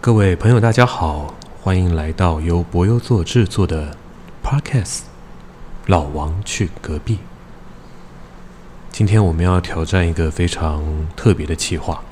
[0.00, 3.96] 各位朋友，大家好，欢迎来到由博优做制作的
[4.42, 4.98] Podcast
[5.86, 7.14] 《老王去隔壁》。
[8.90, 10.82] 今天我们要挑战一个非常
[11.16, 12.02] 特别的企划。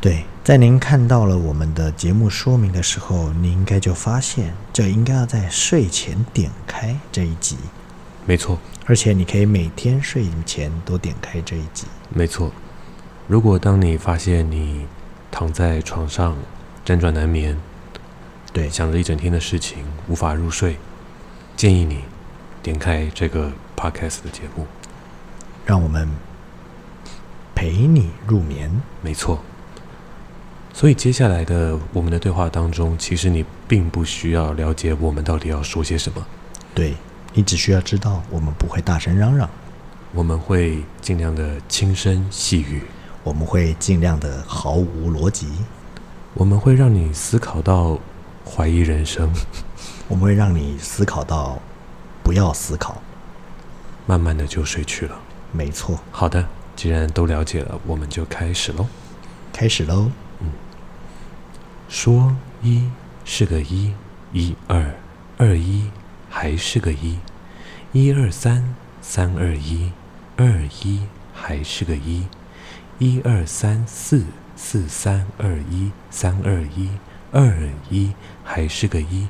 [0.00, 7.56] 对，在您看到了我们的节目说明的时候，你应该就发现，这应该要在睡前点开这一集，
[8.26, 11.86] 没错，而且你可以每天睡前都点开这一集。
[12.10, 12.50] 没错。
[13.28, 14.86] 如果当你发现你
[15.30, 16.36] 躺在床上
[16.84, 17.56] 辗转难眠，
[18.52, 20.76] 对，想着一整天的事情无法入睡，
[21.56, 22.00] 建议你
[22.62, 24.66] 点开这个 Podcast 的节目。
[25.64, 26.08] 让我们
[27.54, 28.70] 陪你入眠。
[29.02, 29.40] 没错。
[30.72, 36.26] 所以接下来的我们的对话当中，其实你并不需要了解我们到底要说些什么，
[36.74, 36.94] 对
[37.36, 39.46] 你只需要知道，我们不会大声嚷嚷，
[40.12, 42.82] 我们会尽量的轻声细语，
[43.22, 45.46] 我们会尽量的毫无逻辑，
[46.32, 47.98] 我们会让你思考到
[48.42, 49.30] 怀疑人生，
[50.08, 51.60] 我们会让你思考到
[52.22, 53.02] 不要思考。
[54.06, 55.20] 慢慢的就睡去了。
[55.52, 58.86] 没错，好的，既然都了解了，我们就开始喽。
[59.52, 60.10] 开始喽。
[60.40, 60.50] 嗯
[61.86, 62.90] 说一
[63.26, 63.92] 是个一，
[64.32, 64.94] 一二
[65.36, 65.90] 二一
[66.28, 67.18] 还是个一，
[67.98, 68.62] 一二三
[69.00, 69.90] 三二一，
[70.36, 71.00] 二一
[71.32, 72.26] 还是个一，
[72.98, 74.22] 一二三四
[74.54, 76.90] 四三二一，三二一，
[77.32, 77.56] 二
[77.88, 78.12] 一
[78.44, 79.28] 还是个一，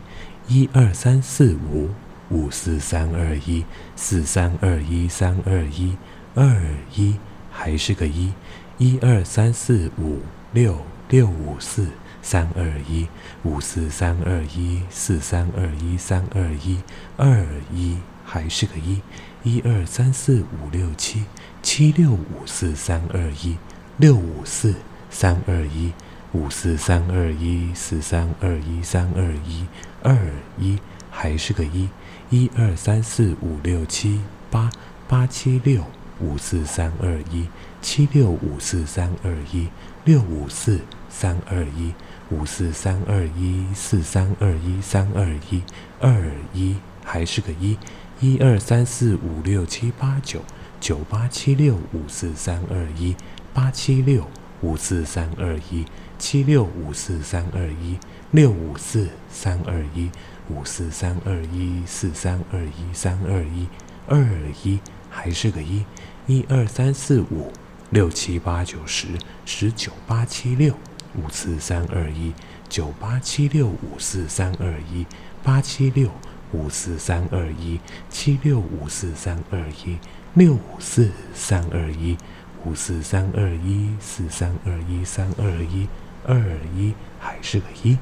[0.49, 1.91] 一二三四五
[2.29, 3.65] 五四三二一，
[3.95, 5.97] 四三二一，三二一，
[6.35, 6.61] 二
[6.97, 7.21] 一
[7.53, 8.33] 还是个一，
[8.79, 11.87] 一二三四五六六五四。
[12.21, 13.07] 三二一，
[13.45, 16.83] 五四三二一，四三二一，三二一，
[17.17, 19.01] 二一还是个一，
[19.45, 21.25] 一二三四五六七，
[21.63, 23.57] 七六五四三二一，
[23.97, 24.75] 六五四
[25.09, 25.93] 三二一，
[26.33, 29.65] 五四三二一，四三二一，三二一，
[30.03, 30.19] 二
[30.59, 30.79] 一
[31.09, 31.89] 还是个一，
[32.29, 34.21] 一二三四五六七
[34.51, 34.69] 八，
[35.07, 35.85] 八七六
[36.19, 37.47] 五四三二一，
[37.81, 39.69] 七六五四三二一，
[40.05, 41.95] 六五四三二一。
[42.29, 45.63] 五四三二一四三二一三二一
[46.01, 46.75] 二一
[47.05, 47.79] 还是个一，
[48.19, 50.41] 一二三四五六七八九
[50.81, 53.15] 九八七六五四三二一
[53.53, 54.27] 八七六
[54.63, 55.85] 五四三二一
[56.19, 57.99] 七六五四三二一
[58.31, 60.11] 六五四三二一
[60.49, 63.69] 五四三二一四三二一三二一
[64.07, 64.27] 二
[64.65, 65.85] 一还是个一，
[66.27, 67.53] 一二三四五
[67.91, 69.09] 六七八九十
[69.45, 70.75] 十九八七六。
[71.19, 72.35] 五四三二一
[72.69, 75.07] 九八七六五四三二一
[75.43, 76.11] 八七六
[76.53, 79.99] 五四三二一七六五四三二一
[80.35, 82.17] 六五四三二一
[82.65, 85.89] 五四三二一四三二一三二一
[86.27, 86.39] 二
[86.75, 87.99] 一还是个一。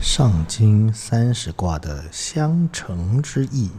[0.00, 3.70] 上经三十卦的相乘之意。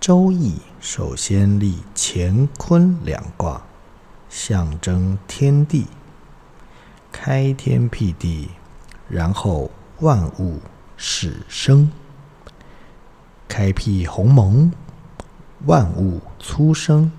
[0.00, 3.62] 周易首先立乾坤两卦。
[4.28, 5.86] 象征天地，
[7.12, 8.50] 开天辟地，
[9.08, 9.70] 然后
[10.00, 10.60] 万物
[10.96, 11.90] 始生。
[13.48, 14.72] 开辟鸿蒙，
[15.66, 17.10] 万物初生。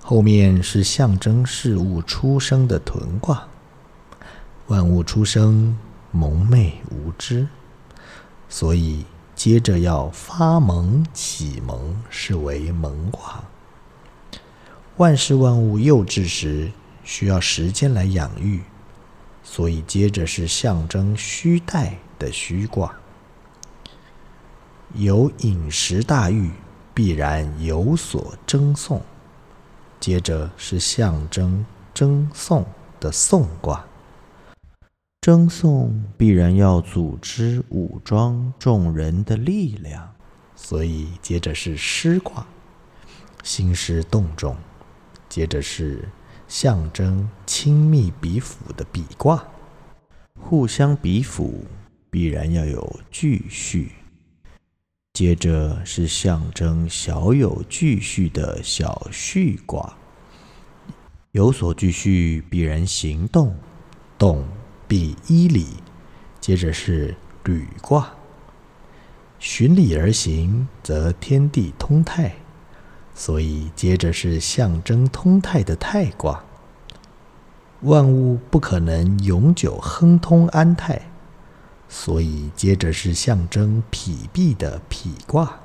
[0.00, 3.46] 后面是象征事物出生的屯卦。
[4.66, 5.78] 万物出生，
[6.10, 7.46] 蒙昧无知，
[8.48, 9.04] 所以
[9.34, 13.44] 接着要发蒙启蒙，是为蒙卦。
[14.96, 16.70] 万事万物幼稚时
[17.04, 18.62] 需要时间来养育，
[19.42, 22.94] 所以接着是象征虚待的虚卦。
[24.94, 26.52] 有饮食大欲，
[26.94, 29.02] 必然有所争讼。
[29.98, 32.64] 接着是象征争讼
[33.00, 33.84] 的讼卦。
[35.20, 40.12] 争讼必然要组织武装众人的力量，
[40.54, 42.46] 所以接着是师卦，
[43.42, 44.56] 兴师动众。
[45.28, 46.08] 接着是
[46.48, 49.42] 象征亲密比辅的比卦，
[50.38, 51.64] 互相比辅
[52.12, 53.90] 必然要有聚序。
[55.14, 59.96] 接着是象征小有聚序的小序卦，
[61.30, 63.56] 有所聚序必然行动，
[64.18, 64.44] 动
[64.86, 65.66] 必依理。
[66.38, 68.12] 接着是履卦，
[69.38, 72.34] 循理而行，则天地通泰。
[73.14, 76.44] 所以，接着是象征通泰的泰卦。
[77.80, 81.10] 万物不可能永久亨通安泰，
[81.94, 85.60] 所以接着是象征否必的否卦。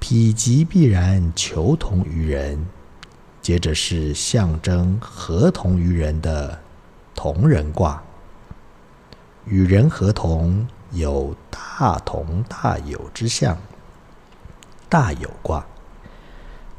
[0.00, 2.66] 体积必然求同于人。
[3.40, 6.60] 接着是象征合同于人的
[7.14, 8.02] 同人卦，
[9.46, 13.56] 与人合同有大同大有之象，
[14.90, 15.64] 大有卦。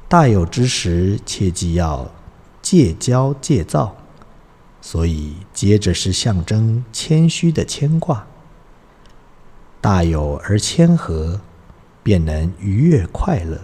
[0.07, 2.11] 大有之时，切记要
[2.61, 3.95] 戒骄戒躁，
[4.81, 8.27] 所以接着是象征谦虚的谦卦。
[9.79, 11.39] 大有而谦和，
[12.03, 13.61] 便能愉悦快乐。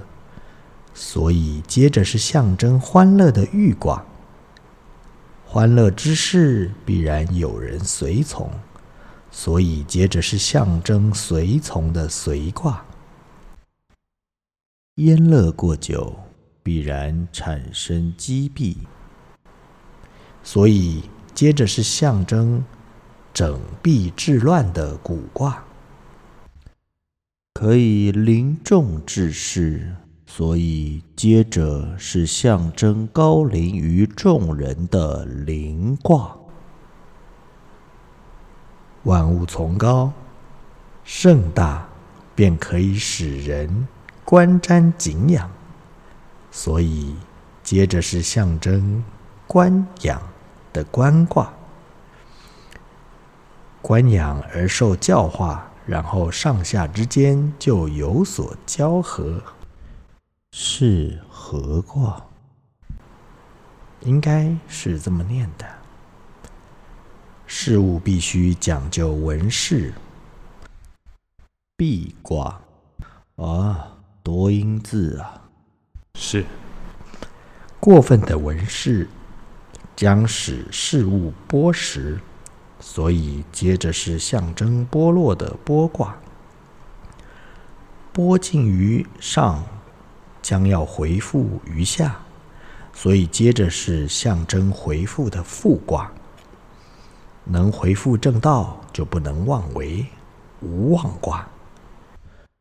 [0.94, 4.04] 所以接着是象征欢乐的欲卦。
[5.46, 8.52] 欢乐之事必然有人随从，
[9.32, 12.84] 所以接着是象征随从的随卦。
[14.96, 16.16] 焉乐过久，
[16.64, 18.80] 必然产生积弊，
[20.48, 21.04] 所以
[21.36, 22.64] 接着是象征
[23.34, 25.62] 整弊治乱的古卦，
[27.56, 29.94] 可以临众治世。
[30.26, 36.34] 所以，接着是象征高临于众人的灵卦。
[39.04, 40.14] 万物从高，
[41.04, 41.86] 盛大，
[42.34, 43.86] 便可以使人
[44.24, 45.52] 观瞻敬仰。
[46.52, 47.14] 所以，
[47.62, 49.04] 接着是象征
[49.46, 50.22] 观仰
[50.78, 51.52] 的官卦。
[53.82, 59.42] 官养而受教化，然后上下之间就有所交合。
[60.52, 62.24] 是何卦？
[64.02, 65.66] 应该是这么念的。
[67.48, 69.92] 事物必须讲究文饰。
[71.76, 72.62] 壁卦
[73.38, 75.42] 啊，多音字啊！
[76.14, 76.46] 是。
[77.80, 79.08] 过分的文饰
[79.98, 82.18] 将使事物剥蚀，
[82.80, 86.16] 所以接着是象征剥落的剥卦。
[88.14, 89.62] 剥尽于上。
[90.40, 92.18] 将要回复于下，
[92.94, 96.10] 所以接着是象征回复的复卦。
[97.44, 100.06] 能回复正道，就不能妄为，
[100.62, 101.46] 无妄卦。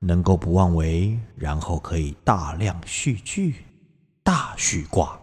[0.01, 3.65] 能够不妄为，然后可以大量续聚，
[4.25, 5.17] 大续卦。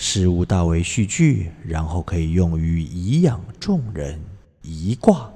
[0.00, 4.22] 事物大为续聚，然后可以用于颐养众人，
[4.62, 5.28] 一卦。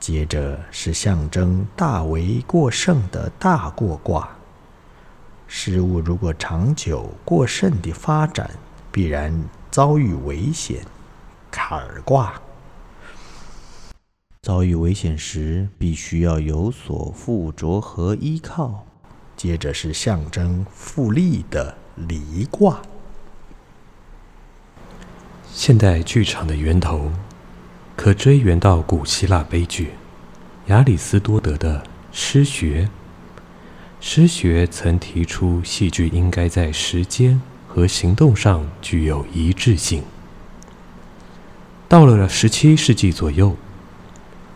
[0.00, 4.26] 接着是象征大为过盛的大过卦。
[5.46, 8.50] 事物如果长久过甚的发展，
[8.90, 9.38] 必然
[9.70, 10.80] 遭遇危险。
[11.50, 12.40] 坎儿卦
[14.40, 18.86] 遭遇危险时，必须要有所附着和依靠。
[19.36, 22.80] 接着是象征复利的离卦。
[25.52, 27.10] 现代剧场的源头，
[27.96, 29.90] 可追源到古希腊悲剧
[30.66, 32.88] 亚里斯多德的诗学。
[34.00, 40.04] 诗学曾提出，戏剧应该在时间和行动上具有一致性。
[41.88, 43.56] 到了十七世纪左右，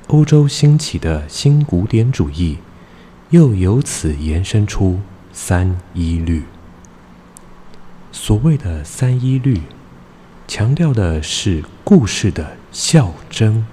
[0.08, 2.58] 欧洲兴起的新古典主义，
[3.30, 5.00] 又由此延伸出
[5.32, 6.44] 三一律。
[8.12, 9.62] 所谓的三一律，
[10.54, 13.66] 强调的是故事的效真，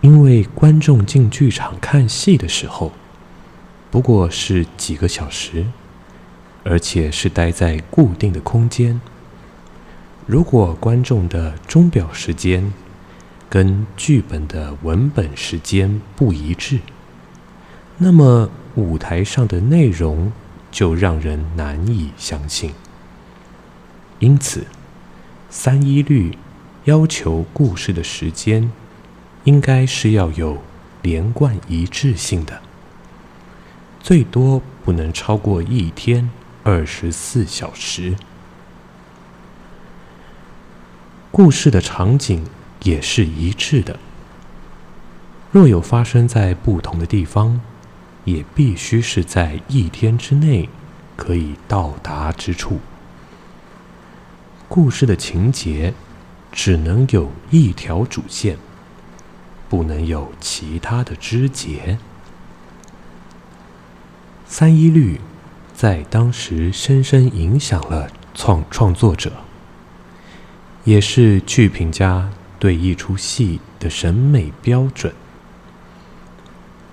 [0.00, 2.92] 因为观众进剧场看戏的时候。
[3.90, 5.66] 不过是几个小时，
[6.62, 9.00] 而且是待在固定的空间。
[10.26, 12.72] 如果观众的钟表时间
[13.50, 16.78] 跟剧本的文本时间不一致，
[17.98, 20.30] 那么舞台上的内容
[20.70, 22.72] 就让人难以相信。
[24.20, 24.64] 因此，
[25.54, 26.38] 三一律
[26.84, 28.72] 要求故事的时间
[29.44, 30.62] 应该是要有
[31.02, 32.62] 连贯一致性的。
[34.00, 36.30] 最多不能超过一天
[36.62, 38.16] 二十四小时。
[41.30, 42.46] 故事的场景
[42.84, 43.98] 也是一致的。
[45.50, 47.60] 若有发生在不同的地方，
[48.24, 50.70] 也必须是在一天之内
[51.14, 52.80] 可以到达之处。
[54.74, 55.92] 故事的情节
[56.50, 58.56] 只能有一条主线，
[59.68, 61.98] 不能有其他的枝节。
[64.46, 65.20] 三一律
[65.74, 69.30] 在当时深深影响了创创作者，
[70.84, 75.12] 也是剧评家对一出戏的审美标准。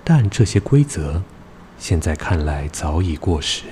[0.03, 1.24] 但这些规则
[1.77, 3.63] 现在看来早已过时。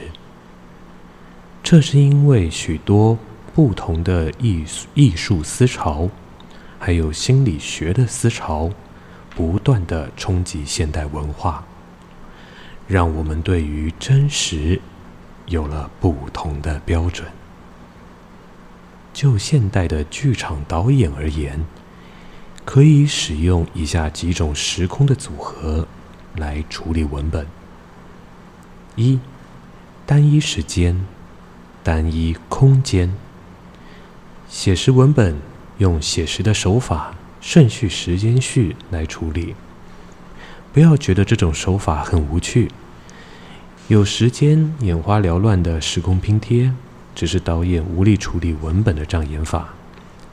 [1.61, 3.17] 这是因为许多
[3.57, 6.11] 不同的艺术艺术思潮，
[6.77, 8.69] 还有心理学的思潮，
[9.31, 11.65] 不断的冲击现代文化。
[12.87, 14.79] 让我们对于真实
[15.47, 17.27] 有了不同的标准。
[19.11, 21.65] 就现代的剧场导演而言，
[22.63, 25.87] 可以使用以下几种时空的组合
[26.35, 27.47] 来处理文本：
[28.95, 29.19] 一、
[30.05, 31.03] 单一时间、
[31.83, 33.11] 单一空间。
[34.49, 35.35] 写实文本
[35.77, 39.55] 用写实的手法，顺序时间序来处理。
[40.71, 42.71] 不要觉得这种手法很无趣。
[43.87, 46.73] 有时间眼花缭乱的时空拼贴，
[47.13, 49.73] 只是导演无力处理文本的障眼法。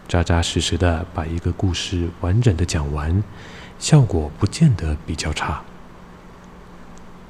[0.06, 3.23] 扎扎实实的把一个故事完整的讲完，
[3.78, 5.62] 效果不见得比较差。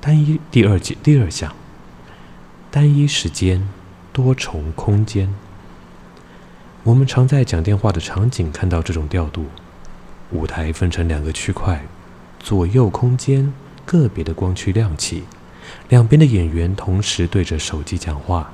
[0.01, 1.55] 单一第二节第二项，
[2.71, 3.67] 单一时间，
[4.13, 5.33] 多重空间。
[6.85, 9.47] 我们常在讲电话的场景看到这种调度：
[10.33, 11.83] 舞台分成两个区块。
[12.39, 13.51] 左右空间
[13.87, 15.25] 个别的光区亮起，
[15.89, 18.53] 两边的演员同时对着手机讲话，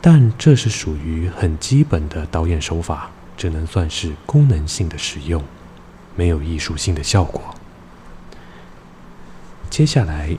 [0.00, 5.44] 但这是属于很基本的导演手法，只能算是功能性的使用，
[6.16, 7.54] 没有艺术性的效果。
[9.68, 10.34] 接下来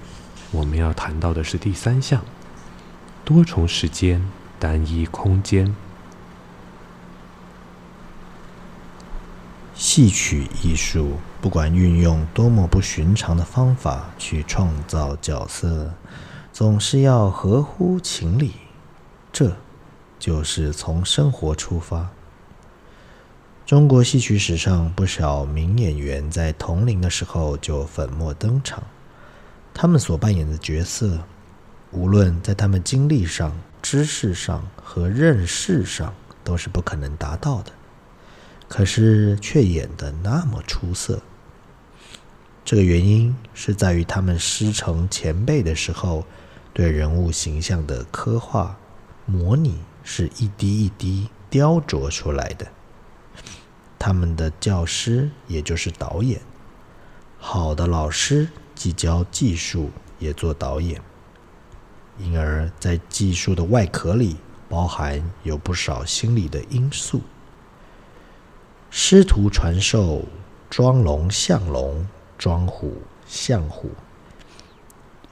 [0.49, 2.23] 我们要谈到的是第三项：
[3.23, 5.75] 多重时间、单一空间。
[9.75, 15.93] 戏曲艺术，不管运用多么不寻常的方法去创造角色，
[16.53, 18.53] 总是要合乎情理。
[19.33, 19.57] 这，
[20.17, 22.09] 就是从生活出发。
[23.65, 28.81] 中国戏曲史上不少名演员在同龄的时候就粉墨登场，
[29.73, 31.19] 他们所扮演的角色，
[31.91, 33.51] 无论在他们经历上、
[33.81, 36.13] 知识上和认识上，
[36.45, 37.73] 都是不可能达到的。
[38.67, 41.21] 可是却演得那么出色，
[42.63, 46.25] 这个原因是在于他们师承前辈的时候，
[46.73, 48.75] 对人物形象的刻画、
[49.25, 52.67] 模拟是一滴一滴雕琢出来的。
[53.97, 56.41] 他们的教师也就是导演，
[57.39, 61.01] 好的老师既教技术也做导演，
[62.19, 64.35] 因而，在技术的外壳里
[64.67, 67.21] 包含有不少心理的因素。
[68.97, 70.23] 师徒传授，
[70.69, 72.93] 装龙像龙，装虎
[73.27, 73.91] 像虎。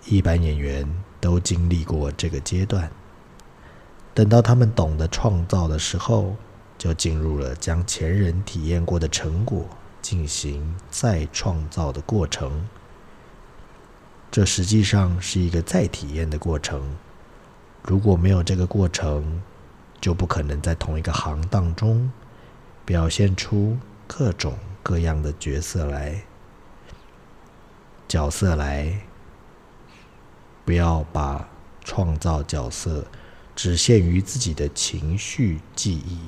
[0.06, 0.86] 一般演员
[1.22, 2.92] 都经历过这个阶段。
[4.14, 6.36] 等到他们懂得创造的时候，
[6.78, 9.66] 就进入了将前人体验过的成果
[10.02, 12.68] 进行再创造的过程。
[14.30, 16.98] 这实际上是一个再体验的过程。
[17.82, 19.42] 如果没有这个过程，
[20.02, 22.12] 就不可能在同一个行当中。
[22.86, 26.24] 表现出各种各样的角色来，
[28.10, 29.00] 角色来，
[30.66, 31.48] 不要把
[31.86, 33.06] 创造角色
[33.56, 36.20] 只限于自己的情绪记忆，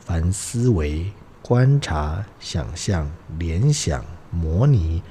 [0.00, 5.02] 凡思维、观察、想象、联想、模拟，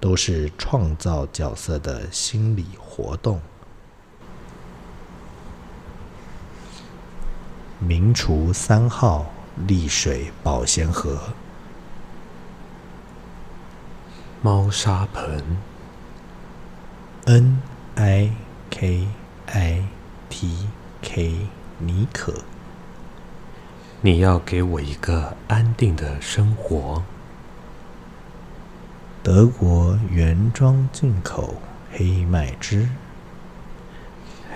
[0.00, 3.42] 都是创造角色的心理活动。
[7.78, 9.33] 名厨三号。
[9.68, 11.32] 丽水保鲜盒，
[14.42, 15.42] 猫砂盆
[17.24, 17.62] ，N
[17.94, 18.32] I
[18.68, 19.08] K
[19.46, 19.84] I
[20.28, 20.66] T
[21.00, 21.46] K，
[21.78, 22.42] 妮可，
[24.00, 27.04] 你要给我一个安定的生活。
[29.22, 31.54] 德国原装进口
[31.92, 32.88] 黑麦汁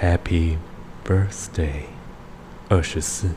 [0.03, 0.59] ，Happy
[1.07, 1.85] Birthday，
[2.69, 3.31] 二十四。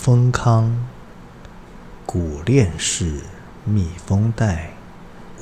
[0.00, 0.72] 丰康
[2.06, 3.22] 古链式
[3.64, 4.70] 密封袋，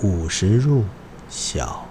[0.02, 0.86] 五十入
[1.28, 1.84] 小。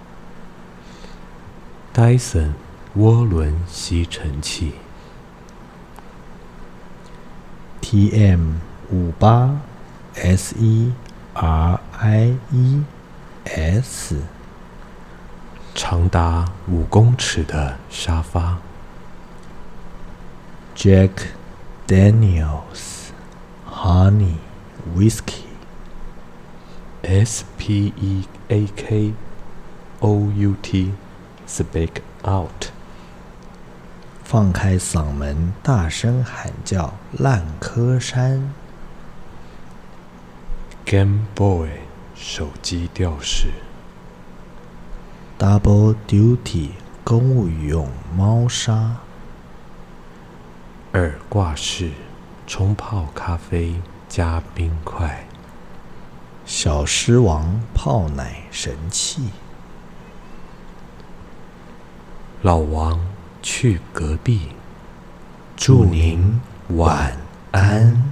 [1.92, 2.52] 戴森
[2.96, 4.74] 涡轮吸尘器
[7.80, 8.54] ，T.M.
[8.90, 9.60] 五八
[10.16, 10.96] S.E.R.I.E.S.
[15.72, 18.58] 长达五公尺的沙发
[20.76, 21.12] ，Jack。
[21.86, 23.12] Daniels
[23.64, 24.40] Honey
[24.96, 25.44] Whiskey
[27.04, 29.14] S P E A K
[30.02, 30.94] O U T
[31.46, 32.72] Speak Out
[34.24, 38.52] 放开嗓门大声喊叫烂柯山
[40.84, 41.68] Game Boy
[42.16, 43.52] 手机吊饰
[45.38, 46.70] Double Duty
[47.04, 48.96] 公务用猫砂
[50.92, 51.90] 耳挂式
[52.46, 53.74] 冲泡咖啡
[54.08, 55.26] 加冰块。
[56.44, 59.30] 小狮王泡奶神器。
[62.42, 63.00] 老王
[63.42, 64.56] 去隔壁。
[65.56, 66.38] 祝您
[66.68, 67.16] 晚
[67.50, 68.05] 安。